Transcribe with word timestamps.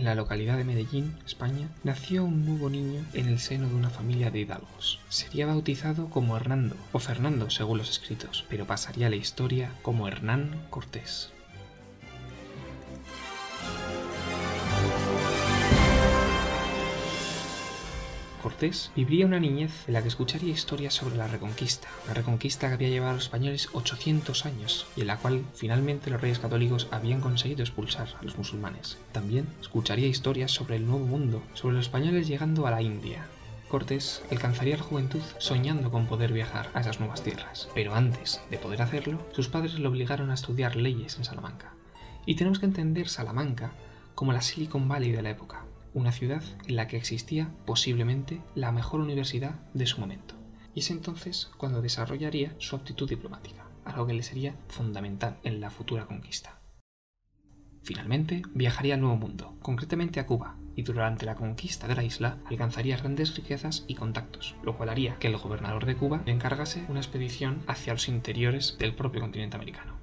en 0.00 0.06
la 0.06 0.14
localidad 0.14 0.56
de 0.56 0.64
Medellín, 0.64 1.14
España, 1.26 1.68
nació 1.84 2.24
un 2.24 2.46
nuevo 2.46 2.70
niño 2.70 3.04
en 3.12 3.28
el 3.28 3.38
seno 3.38 3.68
de 3.68 3.74
una 3.74 3.90
familia 3.90 4.30
de 4.30 4.40
hidalgos. 4.40 4.98
Sería 5.10 5.44
bautizado 5.44 6.08
como 6.08 6.36
Hernando 6.36 6.74
o 6.92 6.98
Fernando 6.98 7.50
según 7.50 7.76
los 7.76 7.90
escritos, 7.90 8.46
pero 8.48 8.66
pasaría 8.66 9.08
a 9.08 9.10
la 9.10 9.16
historia 9.16 9.70
como 9.82 10.08
Hernán 10.08 10.58
Cortés. 10.70 11.32
Cortés 18.60 18.92
viviría 18.94 19.24
una 19.24 19.40
niñez 19.40 19.88
en 19.88 19.94
la 19.94 20.02
que 20.02 20.08
escucharía 20.08 20.52
historias 20.52 20.92
sobre 20.92 21.16
la 21.16 21.26
Reconquista, 21.26 21.88
la 22.06 22.12
Reconquista 22.12 22.68
que 22.68 22.74
había 22.74 22.90
llevado 22.90 23.12
a 23.12 23.14
los 23.14 23.22
españoles 23.22 23.70
800 23.72 24.44
años 24.44 24.86
y 24.96 25.00
en 25.00 25.06
la 25.06 25.16
cual 25.16 25.46
finalmente 25.54 26.10
los 26.10 26.20
reyes 26.20 26.40
católicos 26.40 26.86
habían 26.90 27.22
conseguido 27.22 27.62
expulsar 27.62 28.08
a 28.20 28.22
los 28.22 28.36
musulmanes. 28.36 28.98
También 29.12 29.48
escucharía 29.62 30.08
historias 30.08 30.50
sobre 30.50 30.76
el 30.76 30.86
Nuevo 30.86 31.06
Mundo, 31.06 31.42
sobre 31.54 31.76
los 31.76 31.86
españoles 31.86 32.28
llegando 32.28 32.66
a 32.66 32.70
la 32.70 32.82
India, 32.82 33.24
Cortés 33.70 34.22
alcanzaría 34.30 34.76
la 34.76 34.82
juventud 34.82 35.22
soñando 35.38 35.90
con 35.90 36.04
poder 36.04 36.34
viajar 36.34 36.68
a 36.74 36.80
esas 36.80 37.00
nuevas 37.00 37.22
tierras, 37.22 37.70
pero 37.74 37.94
antes 37.94 38.42
de 38.50 38.58
poder 38.58 38.82
hacerlo, 38.82 39.26
sus 39.32 39.48
padres 39.48 39.78
le 39.78 39.88
obligaron 39.88 40.30
a 40.30 40.34
estudiar 40.34 40.76
leyes 40.76 41.16
en 41.16 41.24
Salamanca. 41.24 41.72
Y 42.26 42.34
tenemos 42.34 42.58
que 42.58 42.66
entender 42.66 43.08
Salamanca 43.08 43.72
como 44.14 44.34
la 44.34 44.42
Silicon 44.42 44.86
Valley 44.86 45.12
de 45.12 45.22
la 45.22 45.30
época, 45.30 45.64
una 45.94 46.12
ciudad 46.12 46.42
en 46.66 46.76
la 46.76 46.86
que 46.86 46.96
existía 46.96 47.54
posiblemente 47.66 48.40
la 48.54 48.72
mejor 48.72 49.00
universidad 49.00 49.60
de 49.74 49.86
su 49.86 50.00
momento. 50.00 50.34
Y 50.74 50.80
es 50.80 50.90
entonces 50.90 51.50
cuando 51.56 51.82
desarrollaría 51.82 52.54
su 52.58 52.76
aptitud 52.76 53.08
diplomática, 53.08 53.66
algo 53.84 54.06
que 54.06 54.14
le 54.14 54.22
sería 54.22 54.56
fundamental 54.68 55.38
en 55.42 55.60
la 55.60 55.70
futura 55.70 56.06
conquista. 56.06 56.60
Finalmente, 57.82 58.42
viajaría 58.54 58.94
al 58.94 59.00
Nuevo 59.00 59.16
Mundo, 59.16 59.56
concretamente 59.62 60.20
a 60.20 60.26
Cuba, 60.26 60.56
y 60.76 60.82
durante 60.82 61.26
la 61.26 61.34
conquista 61.34 61.88
de 61.88 61.94
la 61.94 62.04
isla 62.04 62.38
alcanzaría 62.46 62.96
grandes 62.96 63.34
riquezas 63.36 63.84
y 63.86 63.94
contactos, 63.94 64.54
lo 64.62 64.76
cual 64.76 64.90
haría 64.90 65.18
que 65.18 65.28
el 65.28 65.36
gobernador 65.36 65.86
de 65.86 65.96
Cuba 65.96 66.22
le 66.24 66.32
encargase 66.32 66.84
una 66.88 67.00
expedición 67.00 67.62
hacia 67.66 67.92
los 67.92 68.08
interiores 68.08 68.76
del 68.78 68.94
propio 68.94 69.20
continente 69.20 69.56
americano. 69.56 69.99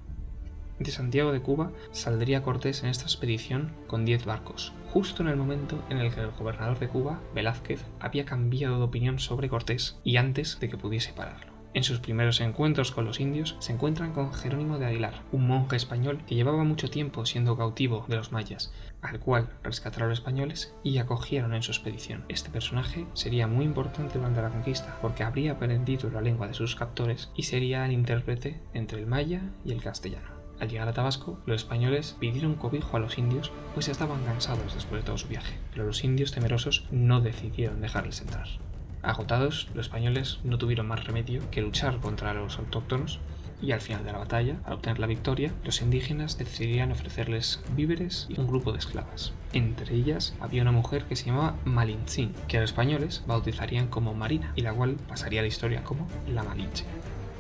De 0.80 0.92
Santiago 0.92 1.32
de 1.32 1.42
Cuba 1.42 1.72
saldría 1.92 2.44
Cortés 2.44 2.84
en 2.84 2.90
esta 2.90 3.06
expedición 3.06 3.74
con 3.88 4.06
10 4.06 4.26
barcos, 4.26 4.74
justo 4.92 5.24
en 5.24 5.30
el 5.30 5.36
momento 5.36 5.84
en 5.90 5.98
el 5.98 6.14
que 6.14 6.22
el 6.22 6.32
gobernador 6.32 6.78
de 6.78 6.88
Cuba, 6.88 7.20
Velázquez, 7.34 7.84
había 8.00 8.26
cambiado 8.26 8.78
de 8.78 8.84
opinión 8.84 9.18
sobre 9.18 9.50
Cortés 9.50 10.00
y 10.04 10.18
antes 10.18 10.60
de 10.60 10.70
que 10.70 10.78
pudiese 10.78 11.14
pararlo. 11.14 11.58
En 11.74 11.84
sus 11.84 12.00
primeros 12.00 12.42
encuentros 12.42 12.92
con 12.92 13.06
los 13.06 13.20
indios 13.20 13.56
se 13.60 13.74
encuentran 13.74 14.14
con 14.14 14.34
Jerónimo 14.34 14.78
de 14.78 14.86
Aguilar, 14.86 15.22
un 15.32 15.48
monje 15.48 15.76
español 15.76 16.24
que 16.26 16.36
llevaba 16.36 16.64
mucho 16.64 16.90
tiempo 16.90 17.26
siendo 17.26 17.58
cautivo 17.58 18.06
de 18.08 18.16
los 18.16 18.32
mayas, 18.32 18.72
al 19.02 19.20
cual 19.20 19.50
rescataron 19.64 20.10
los 20.10 20.20
españoles 20.20 20.76
y 20.84 20.98
acogieron 20.98 21.54
en 21.54 21.64
su 21.64 21.72
expedición. 21.72 22.24
Este 22.30 22.50
personaje 22.50 23.06
sería 23.14 23.48
muy 23.48 23.66
importante 23.66 24.18
durante 24.18 24.42
la 24.42 24.50
conquista 24.50 24.98
porque 25.02 25.24
habría 25.24 25.54
aprendido 25.54 26.10
la 26.10 26.22
lengua 26.22 26.48
de 26.48 26.54
sus 26.54 26.76
captores 26.76 27.32
y 27.36 27.44
sería 27.44 27.86
el 27.86 27.92
intérprete 27.92 28.60
entre 28.74 29.00
el 29.00 29.08
maya 29.08 29.42
y 29.66 29.72
el 29.72 29.84
castellano. 29.84 30.37
Al 30.60 30.70
llegar 30.70 30.88
a 30.88 30.94
Tabasco, 30.94 31.40
los 31.46 31.62
españoles 31.62 32.16
pidieron 32.20 32.56
cobijo 32.56 32.98
a 32.98 33.00
los 33.00 33.18
indios, 33.18 33.52
pues 33.74 33.88
estaban 33.90 34.24
cansados 34.24 34.74
después 34.74 35.02
de 35.02 35.06
todo 35.06 35.18
su 35.18 35.28
viaje, 35.28 35.56
pero 35.72 35.86
los 35.86 36.04
indios 36.04 36.32
temerosos 36.32 36.86
no 36.90 37.22
decidieron 37.22 37.80
dejarles 37.80 38.22
entrar. 38.22 38.48
Agotados, 39.04 39.70
los 39.76 39.86
españoles 39.86 40.40
no 40.44 40.58
tuvieron 40.58 40.88
más 40.88 41.06
remedio 41.06 41.42
que 41.52 41.62
luchar 41.62 42.00
contra 42.00 42.34
los 42.34 42.58
autóctonos 42.58 43.20
y 43.62 43.72
al 43.72 43.82
final 43.82 44.04
de 44.04 44.12
la 44.12 44.20
batalla, 44.20 44.58
al 44.66 44.74
obtener 44.74 45.00
la 45.00 45.08
victoria, 45.08 45.54
los 45.64 45.82
indígenas 45.82 46.38
decidirían 46.38 46.92
ofrecerles 46.92 47.64
víveres 47.76 48.28
y 48.30 48.40
un 48.40 48.48
grupo 48.48 48.72
de 48.72 48.80
esclavas. 48.80 49.34
Entre 49.54 49.96
ellas 49.96 50.36
había 50.40 50.62
una 50.62 50.72
mujer 50.72 51.06
que 51.06 51.16
se 51.16 51.26
llamaba 51.26 51.56
Malintzin, 51.66 52.34
que 52.48 52.60
los 52.60 52.70
españoles 52.72 53.24
bautizarían 53.28 53.88
como 53.88 54.14
Marina 54.14 54.52
y 54.56 54.62
la 54.62 54.74
cual 54.74 54.98
pasaría 55.08 55.40
a 55.40 55.44
la 55.44 55.48
historia 55.48 55.84
como 55.84 56.08
la 56.28 56.44
Malinche. 56.44 56.86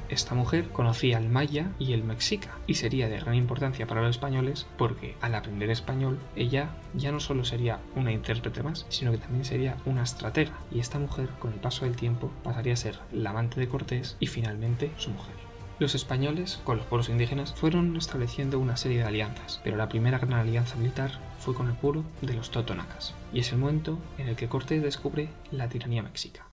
Esta 0.10 0.36
mujer 0.36 0.70
conocía 0.70 1.18
el 1.18 1.28
maya 1.28 1.72
y 1.80 1.94
el 1.94 2.04
mexica 2.04 2.58
y 2.66 2.76
sería 2.76 3.10
de 3.10 3.20
gran 3.20 3.36
importancia 3.36 3.88
para 3.88 4.02
los 4.02 4.12
españoles 4.12 4.66
porque 4.78 5.16
al 5.20 5.36
aprender 5.36 5.70
español 5.70 6.20
ella 6.36 6.70
ya 6.94 7.12
no 7.12 7.20
solo 7.20 7.44
sería 7.44 7.80
una 7.96 8.14
intérprete 8.14 8.64
más, 8.64 8.86
sino 8.90 9.12
que 9.12 9.18
también 9.18 9.44
sería 9.44 9.78
una 9.86 10.04
estratega 10.04 10.54
y 10.72 10.80
esta 10.80 10.98
mujer 10.98 11.30
con 11.40 11.52
el 11.52 11.60
paso 11.60 11.86
del 11.86 11.98
tiempo 11.98 12.32
pasaría 12.44 12.74
a 12.74 12.78
ser 12.78 13.00
la 13.12 13.32
amante 13.32 13.60
de 13.60 13.68
Cortés 13.68 14.16
y 14.20 14.28
finalmente 14.28 14.92
su 14.98 15.10
mujer. 15.10 15.36
Los 15.80 15.94
españoles, 15.94 16.60
con 16.64 16.78
los 16.78 16.88
pueblos 16.88 17.10
indígenas, 17.10 17.54
fueron 17.54 17.96
estableciendo 17.98 18.58
una 18.58 18.78
serie 18.78 18.98
de 18.98 19.04
alianzas, 19.04 19.62
pero 19.64 19.78
la 19.78 19.90
primera 19.90 20.18
gran 20.18 20.34
alianza 20.34 20.76
militar 20.76 21.12
fue 21.40 21.54
con 21.54 21.68
el 21.68 21.76
pueblo 21.76 22.04
de 22.22 22.34
los 22.34 22.50
totonacas, 22.50 23.14
y 23.32 23.42
es 23.42 23.52
el 23.52 23.60
momento 23.60 24.00
en 24.18 24.28
el 24.28 24.36
que 24.36 24.48
Cortés 24.48 24.82
descubre 24.82 25.30
la 25.52 25.70
tiranía 25.70 26.02
mexica. 26.02 26.50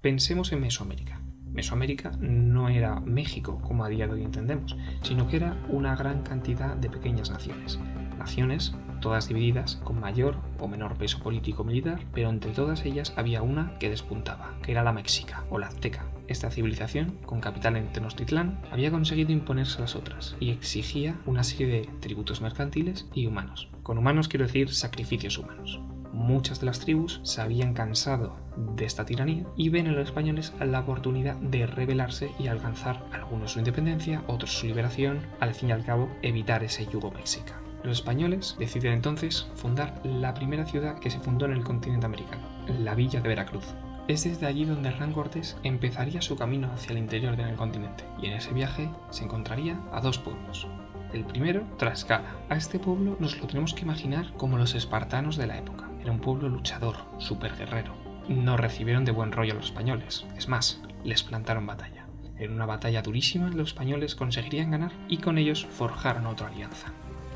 Pensemos 0.00 0.52
en 0.52 0.60
Mesoamérica. 0.60 1.20
Mesoamérica 1.54 2.10
no 2.20 2.68
era 2.68 3.00
México, 3.00 3.60
como 3.62 3.84
a 3.84 3.88
día 3.88 4.06
de 4.06 4.14
hoy 4.14 4.22
entendemos, 4.22 4.76
sino 5.02 5.28
que 5.28 5.36
era 5.36 5.56
una 5.68 5.94
gran 5.94 6.22
cantidad 6.22 6.76
de 6.76 6.90
pequeñas 6.90 7.30
naciones. 7.30 7.78
Naciones, 8.18 8.74
todas 9.00 9.28
divididas, 9.28 9.76
con 9.84 10.00
mayor 10.00 10.36
o 10.58 10.66
menor 10.66 10.96
peso 10.96 11.20
político-militar, 11.20 12.00
pero 12.12 12.28
entre 12.28 12.50
todas 12.50 12.84
ellas 12.84 13.14
había 13.16 13.42
una 13.42 13.78
que 13.78 13.88
despuntaba, 13.88 14.58
que 14.62 14.72
era 14.72 14.82
la 14.82 14.92
Mexica 14.92 15.44
o 15.48 15.58
la 15.58 15.68
Azteca. 15.68 16.06
Esta 16.26 16.50
civilización, 16.50 17.18
con 17.24 17.40
capital 17.40 17.76
en 17.76 17.92
Tenochtitlán, 17.92 18.60
había 18.72 18.90
conseguido 18.90 19.30
imponerse 19.30 19.78
a 19.78 19.82
las 19.82 19.94
otras 19.94 20.36
y 20.40 20.50
exigía 20.50 21.20
una 21.24 21.44
serie 21.44 21.66
de 21.68 21.88
tributos 22.00 22.40
mercantiles 22.40 23.08
y 23.14 23.26
humanos. 23.26 23.68
Con 23.82 23.98
humanos 23.98 24.26
quiero 24.28 24.46
decir 24.46 24.72
sacrificios 24.72 25.38
humanos 25.38 25.80
muchas 26.14 26.60
de 26.60 26.66
las 26.66 26.78
tribus 26.78 27.20
se 27.24 27.40
habían 27.42 27.74
cansado 27.74 28.36
de 28.56 28.84
esta 28.84 29.04
tiranía 29.04 29.44
y 29.56 29.68
ven 29.68 29.86
en 29.86 29.96
los 29.96 30.04
españoles 30.04 30.52
la 30.60 30.80
oportunidad 30.80 31.36
de 31.36 31.66
rebelarse 31.66 32.30
y 32.38 32.48
alcanzar 32.48 33.04
algunos 33.12 33.52
su 33.52 33.58
independencia, 33.58 34.22
otros 34.26 34.52
su 34.52 34.66
liberación, 34.66 35.20
al 35.40 35.54
fin 35.54 35.70
y 35.70 35.72
al 35.72 35.84
cabo 35.84 36.08
evitar 36.22 36.64
ese 36.64 36.86
yugo 36.86 37.10
mexica. 37.10 37.60
Los 37.82 37.98
españoles 37.98 38.56
deciden 38.58 38.94
entonces 38.94 39.46
fundar 39.54 40.00
la 40.04 40.32
primera 40.34 40.64
ciudad 40.64 40.98
que 40.98 41.10
se 41.10 41.20
fundó 41.20 41.46
en 41.46 41.52
el 41.52 41.64
continente 41.64 42.06
americano, 42.06 42.42
la 42.80 42.94
villa 42.94 43.20
de 43.20 43.28
Veracruz. 43.28 43.66
Es 44.08 44.24
desde 44.24 44.46
allí 44.46 44.64
donde 44.64 44.88
Hernán 44.88 45.12
Cortés 45.12 45.56
empezaría 45.62 46.22
su 46.22 46.36
camino 46.36 46.70
hacia 46.72 46.92
el 46.92 46.98
interior 46.98 47.36
del 47.36 47.56
continente 47.56 48.04
y 48.20 48.26
en 48.26 48.34
ese 48.34 48.52
viaje 48.52 48.90
se 49.10 49.24
encontraría 49.24 49.80
a 49.92 50.00
dos 50.00 50.18
pueblos, 50.18 50.66
el 51.14 51.24
primero, 51.24 51.62
Tlaxcala. 51.78 52.34
A 52.48 52.56
este 52.56 52.78
pueblo 52.78 53.16
nos 53.20 53.38
lo 53.38 53.46
tenemos 53.46 53.72
que 53.72 53.82
imaginar 53.82 54.32
como 54.36 54.58
los 54.58 54.74
espartanos 54.74 55.36
de 55.36 55.46
la 55.46 55.58
época. 55.58 55.88
Era 56.02 56.10
un 56.10 56.18
pueblo 56.18 56.48
luchador, 56.48 56.96
súper 57.18 57.56
guerrero. 57.56 58.03
No 58.28 58.56
recibieron 58.56 59.04
de 59.04 59.12
buen 59.12 59.32
rollo 59.32 59.52
a 59.52 59.56
los 59.56 59.66
españoles. 59.66 60.24
Es 60.36 60.48
más, 60.48 60.80
les 61.04 61.22
plantaron 61.22 61.66
batalla. 61.66 62.06
En 62.38 62.52
una 62.52 62.66
batalla 62.66 63.02
durísima, 63.02 63.48
los 63.48 63.68
españoles 63.68 64.14
conseguirían 64.14 64.70
ganar 64.70 64.92
y 65.08 65.18
con 65.18 65.38
ellos 65.38 65.66
forjaron 65.70 66.26
otra 66.26 66.48
alianza. 66.48 66.88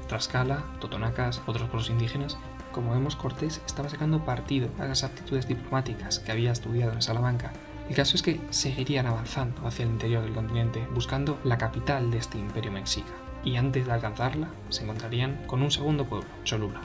Tlaxcala, 0.08 0.64
Totonacas, 0.80 1.42
otros 1.46 1.68
pueblos 1.68 1.90
indígenas, 1.90 2.38
como 2.72 2.92
vemos 2.92 3.16
Cortés 3.16 3.62
estaba 3.66 3.88
sacando 3.88 4.24
partido 4.24 4.70
a 4.78 4.86
las 4.86 5.04
aptitudes 5.04 5.46
diplomáticas 5.46 6.18
que 6.20 6.32
había 6.32 6.52
estudiado 6.52 6.92
en 6.92 7.02
Salamanca. 7.02 7.52
El 7.88 7.94
caso 7.94 8.16
es 8.16 8.22
que 8.22 8.40
seguirían 8.50 9.06
avanzando 9.06 9.66
hacia 9.66 9.84
el 9.84 9.90
interior 9.90 10.22
del 10.22 10.34
continente 10.34 10.86
buscando 10.94 11.38
la 11.44 11.58
capital 11.58 12.10
de 12.10 12.18
este 12.18 12.38
imperio 12.38 12.72
mexica 12.72 13.12
y 13.44 13.56
antes 13.56 13.86
de 13.86 13.92
alcanzarla 13.92 14.48
se 14.68 14.84
encontrarían 14.84 15.42
con 15.46 15.62
un 15.62 15.70
segundo 15.70 16.04
pueblo, 16.04 16.28
Cholula. 16.44 16.80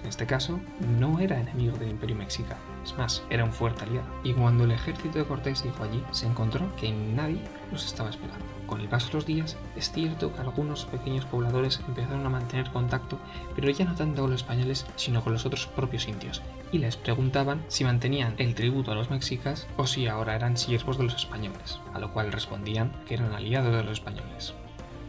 En 0.00 0.08
este 0.08 0.26
caso, 0.26 0.60
no 0.98 1.18
era 1.18 1.40
enemigo 1.40 1.76
del 1.76 1.90
imperio 1.90 2.16
mexica, 2.16 2.56
más, 2.96 3.22
era 3.30 3.44
un 3.44 3.52
fuerte 3.52 3.84
aliado. 3.84 4.06
Y 4.24 4.32
cuando 4.32 4.64
el 4.64 4.72
ejército 4.72 5.18
de 5.18 5.24
Cortés 5.24 5.62
llegó 5.62 5.84
allí, 5.84 6.02
se 6.10 6.26
encontró 6.26 6.74
que 6.76 6.90
nadie 6.90 7.42
los 7.70 7.84
estaba 7.84 8.10
esperando. 8.10 8.44
Con 8.66 8.80
el 8.80 8.88
paso 8.88 9.08
de 9.08 9.14
los 9.14 9.26
días, 9.26 9.56
es 9.76 9.90
cierto 9.90 10.32
que 10.32 10.40
algunos 10.40 10.84
pequeños 10.84 11.24
pobladores 11.24 11.80
empezaron 11.88 12.24
a 12.26 12.30
mantener 12.30 12.70
contacto, 12.70 13.18
pero 13.54 13.70
ya 13.70 13.86
no 13.86 13.94
tanto 13.94 14.22
con 14.22 14.30
los 14.30 14.42
españoles, 14.42 14.86
sino 14.96 15.24
con 15.24 15.32
los 15.32 15.46
otros 15.46 15.66
propios 15.66 16.06
indios, 16.06 16.42
y 16.70 16.78
les 16.78 16.96
preguntaban 16.96 17.64
si 17.68 17.84
mantenían 17.84 18.34
el 18.38 18.54
tributo 18.54 18.92
a 18.92 18.94
los 18.94 19.10
mexicas 19.10 19.66
o 19.76 19.86
si 19.86 20.06
ahora 20.06 20.36
eran 20.36 20.56
siervos 20.56 20.98
de 20.98 21.04
los 21.04 21.14
españoles, 21.14 21.80
a 21.94 21.98
lo 21.98 22.12
cual 22.12 22.30
respondían 22.30 22.92
que 23.06 23.14
eran 23.14 23.32
aliados 23.32 23.74
de 23.74 23.82
los 23.82 23.92
españoles. 23.92 24.54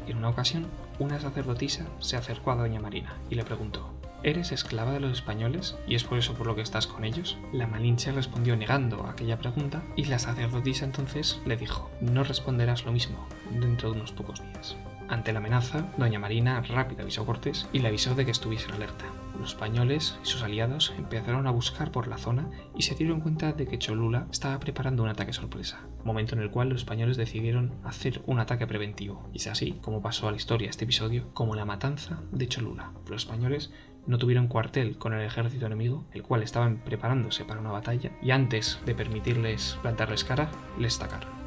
En 0.08 0.18
una 0.18 0.30
ocasión, 0.30 0.68
una 0.98 1.20
sacerdotisa 1.20 1.86
se 2.00 2.16
acercó 2.16 2.52
a 2.52 2.56
doña 2.56 2.80
Marina 2.80 3.18
y 3.30 3.36
le 3.36 3.44
preguntó 3.44 3.99
¿Eres 4.22 4.52
esclava 4.52 4.92
de 4.92 5.00
los 5.00 5.14
españoles 5.14 5.78
y 5.88 5.96
es 5.96 6.04
por 6.04 6.18
eso 6.18 6.34
por 6.34 6.46
lo 6.46 6.56
que 6.56 6.62
estás 6.62 6.88
con 6.88 7.06
ellos? 7.06 7.38
La 7.54 7.68
Malinche 7.68 8.12
respondió 8.12 8.58
negando 8.58 9.06
aquella 9.06 9.40
pregunta 9.40 9.82
y 9.96 10.06
la 10.06 10.20
sacerdotisa 10.20 10.84
entonces 10.84 11.42
le 11.46 11.56
dijo 11.56 11.90
No 12.02 12.26
responderás 12.26 12.84
lo 12.84 12.92
mismo 12.92 13.28
dentro 13.52 13.92
de 13.92 13.98
unos 13.98 14.12
pocos 14.12 14.42
días. 14.42 14.76
Ante 15.10 15.34
la 15.34 15.40
amenaza, 15.40 15.88
doña 15.98 16.20
Marina 16.20 16.62
rápido 16.62 17.02
avisó 17.02 17.24
a 17.24 17.26
Cortés 17.26 17.68
y 17.74 17.80
le 17.80 17.88
avisó 17.88 18.14
de 18.14 18.26
que 18.26 18.32
estuviese 18.32 18.68
en 18.68 18.74
alerta. 18.74 19.06
Los 19.40 19.50
españoles 19.50 20.20
y 20.22 20.28
sus 20.28 20.44
aliados 20.44 20.94
empezaron 20.98 21.48
a 21.48 21.52
buscar 21.52 21.92
por 21.92 22.08
la 22.08 22.18
zona 22.18 22.48
y 22.76 22.84
se 22.84 22.94
dieron 22.94 23.22
cuenta 23.22 23.54
de 23.54 23.66
que 23.66 23.80
Cholula 23.80 24.28
estaba 24.32 24.60
preparando 24.60 25.02
un 25.02 25.10
ataque 25.10 25.34
sorpresa, 25.34 25.88
momento 26.04 26.36
en 26.36 26.42
el 26.42 26.52
cual 26.52 26.70
los 26.70 26.82
españoles 26.82 27.18
decidieron 27.18 27.74
hacer 27.84 28.22
un 28.28 28.40
ataque 28.40 28.68
preventivo. 28.68 29.28
Y 29.34 29.38
es 29.38 29.48
así 29.48 29.80
como 29.82 30.02
pasó 30.02 30.28
a 30.28 30.32
la 30.32 30.38
historia 30.38 30.70
este 30.70 30.84
episodio 30.84 31.34
como 31.34 31.56
la 31.56 31.66
matanza 31.66 32.22
de 32.32 32.48
Cholula. 32.48 32.92
Los 33.10 33.24
españoles 33.24 33.72
no 34.08 34.18
tuvieron 34.18 34.48
cuartel 34.48 34.98
con 34.98 35.14
el 35.14 35.26
ejército 35.26 35.66
enemigo, 35.66 36.06
el 36.14 36.24
cual 36.24 36.44
estaban 36.44 36.78
preparándose 36.78 37.46
para 37.46 37.60
una 37.60 37.72
batalla, 37.72 38.12
y 38.22 38.32
antes 38.32 38.80
de 38.86 38.96
permitirles 38.96 39.78
plantarles 39.82 40.24
cara, 40.24 40.50
les 40.78 40.98
atacaron. 40.98 41.40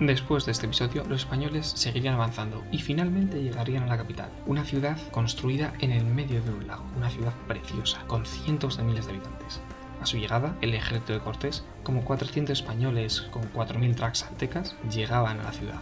Después 0.00 0.44
de 0.44 0.50
este 0.50 0.66
episodio, 0.66 1.04
los 1.04 1.20
españoles 1.20 1.68
seguirían 1.68 2.14
avanzando 2.14 2.64
y 2.72 2.78
finalmente 2.78 3.40
llegarían 3.40 3.84
a 3.84 3.86
la 3.86 3.96
capital, 3.96 4.28
una 4.44 4.64
ciudad 4.64 4.98
construida 5.12 5.72
en 5.78 5.92
el 5.92 6.04
medio 6.04 6.42
de 6.42 6.50
un 6.50 6.66
lago, 6.66 6.84
una 6.96 7.10
ciudad 7.10 7.32
preciosa, 7.46 8.00
con 8.08 8.26
cientos 8.26 8.76
de 8.76 8.82
miles 8.82 9.06
de 9.06 9.12
habitantes. 9.12 9.60
A 10.02 10.06
su 10.06 10.18
llegada, 10.18 10.56
el 10.60 10.74
ejército 10.74 11.12
de 11.12 11.20
Cortés, 11.20 11.64
como 11.84 12.04
400 12.04 12.58
españoles 12.58 13.22
con 13.30 13.44
4.000 13.52 13.94
traxaltecas, 13.94 14.76
llegaban 14.90 15.38
a 15.38 15.44
la 15.44 15.52
ciudad. 15.52 15.80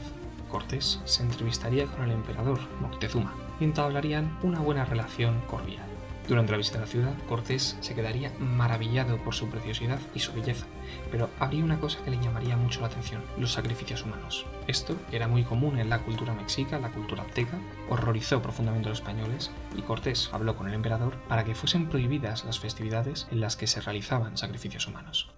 Cortés 0.50 1.00
se 1.06 1.22
entrevistaría 1.22 1.86
con 1.86 2.04
el 2.04 2.12
emperador 2.12 2.60
Moctezuma 2.82 3.34
y 3.58 3.64
entablarían 3.64 4.38
una 4.42 4.60
buena 4.60 4.84
relación 4.84 5.40
cordial. 5.48 5.91
Durante 6.28 6.52
la 6.52 6.58
visita 6.58 6.78
a 6.78 6.82
la 6.82 6.86
ciudad, 6.86 7.14
Cortés 7.28 7.76
se 7.80 7.94
quedaría 7.94 8.32
maravillado 8.38 9.16
por 9.19 9.34
su 9.34 9.48
preciosidad 9.48 9.98
y 10.14 10.20
su 10.20 10.32
belleza, 10.32 10.66
pero 11.10 11.28
habría 11.40 11.64
una 11.64 11.80
cosa 11.80 11.98
que 12.04 12.10
le 12.10 12.20
llamaría 12.20 12.56
mucho 12.56 12.80
la 12.80 12.86
atención, 12.86 13.22
los 13.38 13.52
sacrificios 13.52 14.04
humanos. 14.04 14.46
Esto, 14.69 14.96
era 15.10 15.26
muy 15.26 15.42
común 15.42 15.78
en 15.78 15.90
la 15.90 15.98
cultura 15.98 16.32
mexica, 16.32 16.78
la 16.78 16.92
cultura 16.92 17.24
azteca, 17.24 17.58
horrorizó 17.88 18.40
profundamente 18.40 18.88
a 18.88 18.90
los 18.90 19.00
españoles 19.00 19.50
y 19.76 19.82
Cortés 19.82 20.30
habló 20.32 20.56
con 20.56 20.69
el 20.69 20.74
emperador 20.74 21.16
para 21.28 21.44
que 21.44 21.56
fuesen 21.56 21.88
prohibidas 21.88 22.44
las 22.44 22.60
festividades 22.60 23.26
en 23.32 23.40
las 23.40 23.56
que 23.56 23.66
se 23.66 23.80
realizaban 23.80 24.36
sacrificios 24.36 24.86
humanos. 24.86 25.28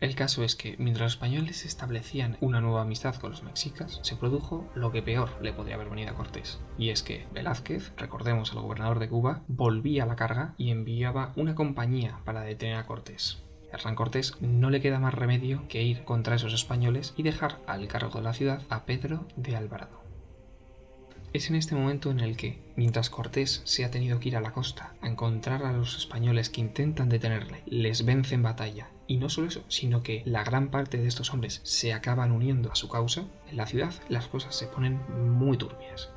El 0.00 0.14
caso 0.14 0.42
es 0.44 0.56
que 0.56 0.76
mientras 0.78 1.04
los 1.04 1.12
españoles 1.12 1.66
establecían 1.66 2.38
una 2.40 2.62
nueva 2.62 2.80
amistad 2.80 3.16
con 3.16 3.32
los 3.32 3.42
mexicas, 3.42 4.00
se 4.02 4.16
produjo 4.16 4.66
lo 4.74 4.92
que 4.92 5.02
peor 5.02 5.28
le 5.42 5.52
podría 5.52 5.74
haber 5.74 5.90
venido 5.90 6.10
a 6.10 6.14
Cortés. 6.14 6.58
Y 6.78 6.88
es 6.88 7.02
que 7.02 7.26
Velázquez, 7.34 7.92
recordemos 7.98 8.52
al 8.52 8.62
gobernador 8.62 8.98
de 8.98 9.10
Cuba, 9.10 9.42
volvía 9.46 10.04
a 10.04 10.06
la 10.06 10.16
carga 10.16 10.54
y 10.56 10.70
enviaba 10.70 11.34
una 11.36 11.54
compañía 11.54 12.20
para 12.24 12.40
detener 12.40 12.76
a 12.76 12.86
Cortés. 12.86 13.42
Hernán 13.72 13.94
Cortés 13.94 14.34
no 14.40 14.70
le 14.70 14.80
queda 14.80 14.98
más 14.98 15.12
remedio 15.12 15.68
que 15.68 15.82
ir 15.82 16.02
contra 16.04 16.36
esos 16.36 16.54
españoles 16.54 17.12
y 17.18 17.22
dejar 17.22 17.60
al 17.66 17.86
cargo 17.86 18.20
de 18.20 18.24
la 18.24 18.32
ciudad 18.32 18.62
a 18.70 18.86
Pedro 18.86 19.28
de 19.36 19.54
Alvarado. 19.54 19.99
Es 21.32 21.48
en 21.48 21.54
este 21.54 21.76
momento 21.76 22.10
en 22.10 22.18
el 22.18 22.36
que, 22.36 22.58
mientras 22.74 23.08
Cortés 23.08 23.62
se 23.62 23.84
ha 23.84 23.90
tenido 23.92 24.18
que 24.18 24.30
ir 24.30 24.36
a 24.36 24.40
la 24.40 24.52
costa 24.52 24.94
a 25.00 25.06
encontrar 25.06 25.62
a 25.62 25.70
los 25.70 25.96
españoles 25.96 26.50
que 26.50 26.60
intentan 26.60 27.08
detenerle, 27.08 27.62
les 27.66 28.04
vence 28.04 28.34
en 28.34 28.42
batalla, 28.42 28.88
y 29.06 29.18
no 29.18 29.28
solo 29.28 29.46
eso, 29.46 29.64
sino 29.68 30.02
que 30.02 30.24
la 30.26 30.42
gran 30.42 30.72
parte 30.72 30.98
de 30.98 31.06
estos 31.06 31.32
hombres 31.32 31.60
se 31.62 31.92
acaban 31.92 32.32
uniendo 32.32 32.72
a 32.72 32.74
su 32.74 32.88
causa, 32.88 33.26
en 33.48 33.58
la 33.58 33.66
ciudad 33.66 33.94
las 34.08 34.26
cosas 34.26 34.56
se 34.56 34.66
ponen 34.66 34.98
muy 35.38 35.56
turbias. 35.56 36.08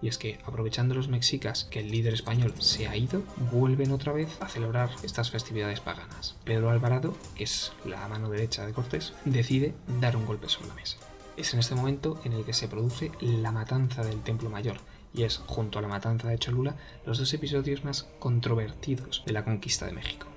Y 0.00 0.08
es 0.08 0.16
que, 0.16 0.38
aprovechando 0.46 0.94
los 0.94 1.08
mexicas 1.08 1.64
que 1.64 1.80
el 1.80 1.90
líder 1.90 2.14
español 2.14 2.54
se 2.58 2.88
ha 2.88 2.96
ido, 2.96 3.22
vuelven 3.52 3.92
otra 3.92 4.14
vez 4.14 4.40
a 4.40 4.48
celebrar 4.48 4.88
estas 5.02 5.30
festividades 5.30 5.80
paganas. 5.80 6.34
Pedro 6.44 6.70
Alvarado, 6.70 7.14
que 7.36 7.44
es 7.44 7.72
la 7.84 8.08
mano 8.08 8.30
derecha 8.30 8.64
de 8.64 8.72
Cortés, 8.72 9.12
decide 9.26 9.74
dar 10.00 10.16
un 10.16 10.24
golpe 10.24 10.48
sobre 10.48 10.68
la 10.68 10.74
mesa. 10.74 10.96
Es 11.42 11.54
en 11.54 11.58
este 11.58 11.74
momento 11.74 12.20
en 12.22 12.34
el 12.34 12.44
que 12.44 12.52
se 12.52 12.68
produce 12.68 13.10
la 13.20 13.50
matanza 13.50 14.04
del 14.04 14.22
Templo 14.22 14.48
Mayor, 14.48 14.76
y 15.12 15.24
es, 15.24 15.38
junto 15.38 15.80
a 15.80 15.82
la 15.82 15.88
matanza 15.88 16.28
de 16.28 16.38
Cholula, 16.38 16.76
los 17.04 17.18
dos 17.18 17.34
episodios 17.34 17.84
más 17.84 18.06
controvertidos 18.20 19.24
de 19.26 19.32
la 19.32 19.44
conquista 19.44 19.86
de 19.86 19.92
México. 19.92 20.28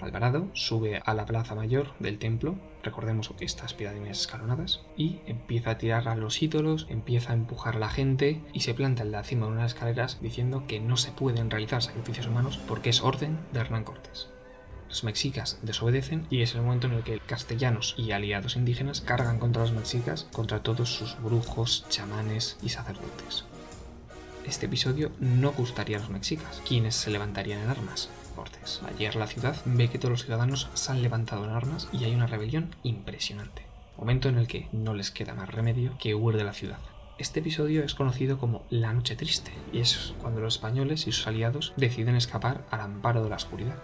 Alvarado 0.00 0.46
sube 0.52 1.02
a 1.04 1.12
la 1.12 1.26
plaza 1.26 1.56
mayor 1.56 1.92
del 1.98 2.20
templo, 2.20 2.54
recordemos 2.84 3.32
estas 3.40 3.74
pirámides 3.74 4.20
escalonadas, 4.20 4.82
y 4.96 5.18
empieza 5.26 5.70
a 5.70 5.78
tirar 5.78 6.06
a 6.06 6.14
los 6.14 6.40
ídolos, 6.40 6.86
empieza 6.88 7.32
a 7.32 7.36
empujar 7.36 7.74
a 7.74 7.80
la 7.80 7.88
gente 7.88 8.40
y 8.52 8.60
se 8.60 8.74
planta 8.74 9.02
en 9.02 9.10
la 9.10 9.24
cima 9.24 9.46
de 9.46 9.52
unas 9.54 9.72
escaleras 9.72 10.20
diciendo 10.22 10.68
que 10.68 10.78
no 10.78 10.96
se 10.96 11.10
pueden 11.10 11.50
realizar 11.50 11.82
sacrificios 11.82 12.28
humanos 12.28 12.60
porque 12.68 12.90
es 12.90 13.02
orden 13.02 13.40
de 13.52 13.58
Hernán 13.58 13.82
Cortés. 13.82 14.28
Los 14.88 15.04
mexicas 15.04 15.58
desobedecen 15.62 16.26
y 16.30 16.42
es 16.42 16.54
el 16.54 16.62
momento 16.62 16.86
en 16.86 16.94
el 16.94 17.02
que 17.02 17.20
castellanos 17.20 17.94
y 17.96 18.12
aliados 18.12 18.56
indígenas 18.56 19.00
cargan 19.00 19.38
contra 19.38 19.62
los 19.62 19.72
mexicas, 19.72 20.28
contra 20.32 20.62
todos 20.62 20.94
sus 20.94 21.20
brujos, 21.20 21.86
chamanes 21.88 22.56
y 22.62 22.68
sacerdotes. 22.68 23.44
Este 24.46 24.66
episodio 24.66 25.10
no 25.20 25.52
gustaría 25.52 25.96
a 25.96 26.00
los 26.00 26.10
mexicas, 26.10 26.62
quienes 26.68 26.94
se 26.94 27.10
levantarían 27.10 27.60
en 27.62 27.70
armas. 27.70 28.10
Cortés. 28.36 28.82
Ayer 28.94 29.16
la 29.16 29.26
ciudad 29.26 29.56
ve 29.64 29.88
que 29.88 29.98
todos 29.98 30.10
los 30.10 30.24
ciudadanos 30.24 30.68
se 30.74 30.92
han 30.92 31.02
levantado 31.02 31.44
en 31.44 31.50
armas 31.50 31.88
y 31.92 32.04
hay 32.04 32.14
una 32.14 32.26
rebelión 32.26 32.74
impresionante. 32.82 33.62
Momento 33.96 34.28
en 34.28 34.38
el 34.38 34.48
que 34.48 34.68
no 34.72 34.92
les 34.92 35.10
queda 35.10 35.34
más 35.34 35.48
remedio 35.48 35.96
que 35.98 36.14
huir 36.14 36.36
de 36.36 36.44
la 36.44 36.52
ciudad. 36.52 36.78
Este 37.16 37.40
episodio 37.40 37.84
es 37.84 37.94
conocido 37.94 38.38
como 38.38 38.64
La 38.70 38.92
Noche 38.92 39.14
Triste, 39.14 39.52
y 39.72 39.78
es 39.78 40.14
cuando 40.20 40.40
los 40.40 40.56
españoles 40.56 41.06
y 41.06 41.12
sus 41.12 41.28
aliados 41.28 41.72
deciden 41.76 42.16
escapar 42.16 42.66
al 42.72 42.80
amparo 42.80 43.22
de 43.22 43.30
la 43.30 43.36
oscuridad. 43.36 43.78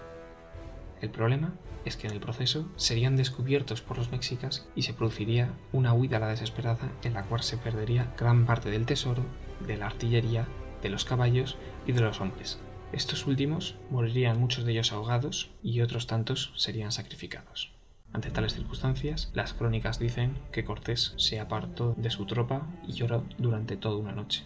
El 1.01 1.11
problema 1.11 1.55
es 1.85 1.97
que 1.97 2.07
en 2.07 2.13
el 2.13 2.21
proceso 2.21 2.69
serían 2.77 3.17
descubiertos 3.17 3.81
por 3.81 3.97
los 3.97 4.11
mexicas 4.11 4.67
y 4.75 4.83
se 4.83 4.93
produciría 4.93 5.55
una 5.73 5.95
huida 5.95 6.19
a 6.19 6.21
la 6.21 6.29
desesperada 6.29 6.93
en 7.03 7.15
la 7.15 7.25
cual 7.25 7.43
se 7.43 7.57
perdería 7.57 8.13
gran 8.19 8.45
parte 8.45 8.71
del 8.71 8.87
tesoro, 8.87 9.25
de 9.67 9.77
la 9.77 9.87
artillería, 9.87 10.47
de 10.83 10.91
los 10.91 11.05
caballos 11.05 11.57
y 11.87 11.93
de 11.93 12.01
los 12.01 12.21
hombres. 12.21 12.59
Estos 12.93 13.27
últimos 13.27 13.77
morirían 13.91 14.41
muchos 14.41 14.65
de 14.65 14.73
ellos 14.73 14.93
ahogados 14.93 15.51
y 15.63 15.81
otros 15.81 16.07
tantos 16.07 16.53
serían 16.57 16.93
sacrificados. 16.93 17.73
Ante 18.13 18.31
tales 18.31 18.55
circunstancias, 18.55 19.31
las 19.35 19.55
crónicas 19.55 20.01
dicen 20.01 20.37
que 20.51 20.65
Cortés 20.65 21.15
se 21.17 21.39
apartó 21.39 21.95
de 21.97 22.11
su 22.11 22.27
tropa 22.27 22.67
y 22.87 22.93
lloró 22.93 23.25
durante 23.39 23.77
toda 23.77 23.97
una 23.97 24.13
noche. 24.13 24.45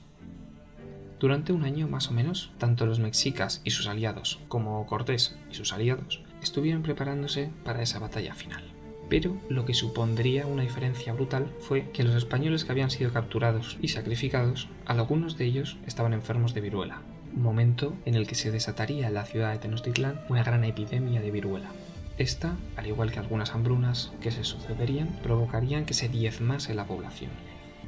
Durante 1.19 1.55
un 1.55 1.65
año 1.65 1.89
más 1.89 2.09
o 2.09 2.12
menos, 2.12 2.53
tanto 2.59 2.85
los 2.85 2.99
mexicas 2.99 3.62
y 3.65 3.71
sus 3.71 3.87
aliados 3.87 4.41
como 4.49 4.85
Cortés 4.85 5.39
y 5.51 5.55
sus 5.55 5.73
aliados 5.73 6.23
estuvieron 6.44 6.82
preparándose 6.82 7.50
para 7.64 7.82
esa 7.82 7.99
batalla 7.99 8.35
final. 8.35 8.62
Pero 9.08 9.37
lo 9.49 9.64
que 9.64 9.75
supondría 9.75 10.46
una 10.46 10.62
diferencia 10.62 11.12
brutal 11.12 11.50
fue 11.61 11.91
que 11.91 12.05
los 12.05 12.14
españoles 12.14 12.64
que 12.64 12.73
habían 12.73 12.91
sido 12.91 13.12
capturados 13.12 13.76
y 13.82 13.88
sacrificados, 13.88 14.69
algunos 14.87 15.37
de 15.37 15.44
ellos 15.44 15.76
estaban 15.87 16.14
enfermos 16.14 16.55
de 16.55 16.61
viruela, 16.61 17.02
momento 17.35 17.94
en 18.05 18.14
el 18.14 18.26
que 18.26 18.35
se 18.35 18.50
desataría 18.50 19.08
en 19.08 19.14
la 19.14 19.25
ciudad 19.25 19.52
de 19.52 19.58
Tenochtitlán 19.58 20.20
una 20.29 20.43
gran 20.43 20.64
epidemia 20.64 21.20
de 21.20 21.31
viruela. 21.31 21.70
Esta, 22.17 22.56
al 22.76 22.87
igual 22.87 23.11
que 23.11 23.19
algunas 23.19 23.55
hambrunas 23.55 24.12
que 24.20 24.31
se 24.31 24.44
sucederían, 24.44 25.08
provocarían 25.23 25.85
que 25.85 25.94
se 25.94 26.08
diezmase 26.08 26.75
la 26.75 26.87
población. 26.87 27.31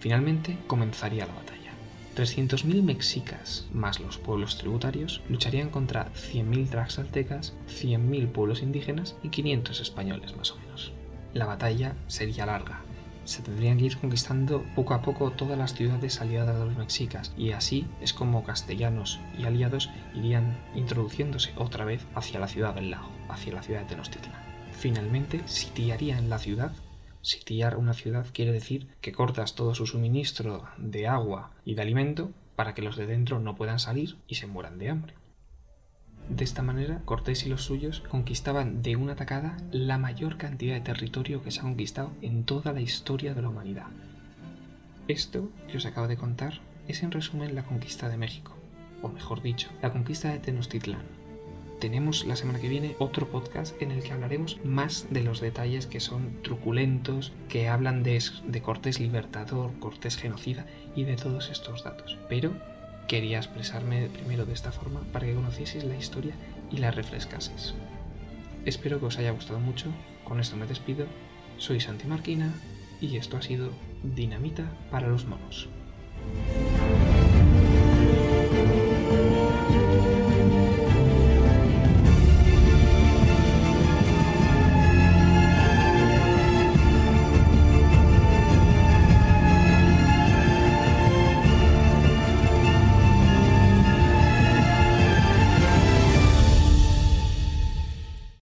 Finalmente 0.00 0.58
comenzaría 0.66 1.26
la 1.26 1.34
batalla. 1.34 1.55
300.000 2.16 2.82
mexicas, 2.82 3.66
más 3.72 4.00
los 4.00 4.16
pueblos 4.16 4.56
tributarios, 4.56 5.22
lucharían 5.28 5.68
contra 5.68 6.12
100.000 6.14 6.70
traxaltecas, 6.70 7.54
100.000 7.68 8.32
pueblos 8.32 8.62
indígenas 8.62 9.16
y 9.22 9.28
500 9.28 9.80
españoles 9.80 10.36
más 10.36 10.52
o 10.52 10.58
menos. 10.58 10.92
La 11.34 11.44
batalla 11.44 11.94
sería 12.06 12.46
larga. 12.46 12.80
Se 13.24 13.42
tendrían 13.42 13.76
que 13.76 13.84
ir 13.84 13.98
conquistando 13.98 14.64
poco 14.74 14.94
a 14.94 15.02
poco 15.02 15.32
todas 15.32 15.58
las 15.58 15.74
ciudades 15.74 16.20
aliadas 16.20 16.58
de 16.58 16.64
los 16.64 16.76
mexicas 16.76 17.34
y 17.36 17.50
así 17.52 17.86
es 18.00 18.14
como 18.14 18.44
castellanos 18.44 19.20
y 19.36 19.44
aliados 19.44 19.90
irían 20.14 20.56
introduciéndose 20.74 21.52
otra 21.56 21.84
vez 21.84 22.06
hacia 22.14 22.40
la 22.40 22.48
ciudad 22.48 22.74
del 22.74 22.90
lago, 22.90 23.10
hacia 23.28 23.52
la 23.52 23.62
ciudad 23.62 23.80
de 23.80 23.86
Tenochtitlan. 23.86 24.40
Finalmente 24.72 25.42
sitiarían 25.46 26.30
la 26.30 26.38
ciudad 26.38 26.72
Sitiar 27.26 27.76
una 27.76 27.92
ciudad 27.92 28.28
quiere 28.32 28.52
decir 28.52 28.86
que 29.00 29.10
cortas 29.10 29.56
todo 29.56 29.74
su 29.74 29.84
suministro 29.84 30.68
de 30.78 31.08
agua 31.08 31.50
y 31.64 31.74
de 31.74 31.82
alimento 31.82 32.30
para 32.54 32.72
que 32.72 32.82
los 32.82 32.94
de 32.94 33.08
dentro 33.08 33.40
no 33.40 33.56
puedan 33.56 33.80
salir 33.80 34.16
y 34.28 34.36
se 34.36 34.46
mueran 34.46 34.78
de 34.78 34.90
hambre. 34.90 35.14
De 36.28 36.44
esta 36.44 36.62
manera, 36.62 37.02
Cortés 37.04 37.44
y 37.44 37.48
los 37.48 37.64
suyos 37.64 38.04
conquistaban 38.08 38.80
de 38.80 38.94
una 38.94 39.16
tacada 39.16 39.56
la 39.72 39.98
mayor 39.98 40.36
cantidad 40.36 40.76
de 40.76 40.82
territorio 40.82 41.42
que 41.42 41.50
se 41.50 41.58
ha 41.58 41.64
conquistado 41.64 42.12
en 42.22 42.44
toda 42.44 42.72
la 42.72 42.80
historia 42.80 43.34
de 43.34 43.42
la 43.42 43.48
humanidad. 43.48 43.88
Esto 45.08 45.50
que 45.68 45.78
os 45.78 45.86
acabo 45.86 46.06
de 46.06 46.16
contar 46.16 46.60
es 46.86 47.02
en 47.02 47.10
resumen 47.10 47.56
la 47.56 47.64
conquista 47.64 48.08
de 48.08 48.18
México, 48.18 48.56
o 49.02 49.08
mejor 49.08 49.42
dicho, 49.42 49.68
la 49.82 49.90
conquista 49.90 50.30
de 50.30 50.38
Tenochtitlán, 50.38 51.02
tenemos 51.80 52.24
la 52.24 52.36
semana 52.36 52.60
que 52.60 52.68
viene 52.68 52.96
otro 52.98 53.28
podcast 53.28 53.80
en 53.80 53.90
el 53.90 54.02
que 54.02 54.12
hablaremos 54.12 54.58
más 54.64 55.06
de 55.10 55.22
los 55.22 55.40
detalles 55.40 55.86
que 55.86 56.00
son 56.00 56.42
truculentos, 56.42 57.32
que 57.48 57.68
hablan 57.68 58.02
de, 58.02 58.22
de 58.46 58.92
libertador, 58.98 59.72
Cortés 59.78 60.16
genocida 60.16 60.66
y 60.94 61.04
de 61.04 61.16
todos 61.16 61.50
estos 61.50 61.84
datos. 61.84 62.18
Pero 62.28 62.52
quería 63.08 63.38
expresarme 63.38 64.08
primero 64.08 64.46
de 64.46 64.54
esta 64.54 64.72
forma 64.72 65.00
para 65.12 65.26
que 65.26 65.34
conocieseis 65.34 65.84
la 65.84 65.96
historia 65.96 66.34
y 66.70 66.78
la 66.78 66.90
refrescaseis. 66.90 67.74
Espero 68.64 68.98
que 68.98 69.06
os 69.06 69.18
haya 69.18 69.30
gustado 69.30 69.60
mucho. 69.60 69.86
Con 70.24 70.40
esto 70.40 70.56
me 70.56 70.66
despido. 70.66 71.06
Soy 71.58 71.80
Santi 71.80 72.06
Marquina 72.06 72.52
y 73.00 73.16
esto 73.16 73.36
ha 73.36 73.42
sido 73.42 73.70
Dinamita 74.02 74.70
para 74.90 75.08
los 75.08 75.26
monos. 75.26 75.68